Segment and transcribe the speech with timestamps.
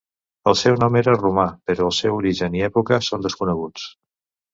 [0.51, 3.85] El seu nom era romà, però el seu origen i època són desconeguts.